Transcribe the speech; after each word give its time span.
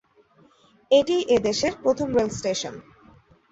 এটিই 0.91 1.23
এদেশের 1.37 1.73
প্রথম 1.83 2.07
রেল 2.17 2.29
স্টেশন। 2.29 2.75